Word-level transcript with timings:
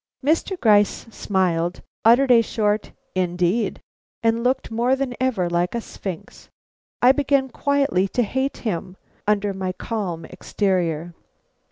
Mr. 0.25 0.59
Gryce 0.59 1.05
smiled, 1.11 1.83
uttered 2.03 2.31
a 2.31 2.41
short 2.41 2.91
"Indeed!" 3.13 3.83
and 4.23 4.43
looked 4.43 4.71
more 4.71 4.95
than 4.95 5.13
ever 5.19 5.47
like 5.47 5.75
a 5.75 5.79
sphinx. 5.81 6.49
I 7.03 7.11
began 7.11 7.49
quietly 7.49 8.07
to 8.07 8.23
hate 8.23 8.57
him, 8.65 8.97
under 9.27 9.53
my 9.53 9.73
calm 9.73 10.25
exterior. 10.25 11.13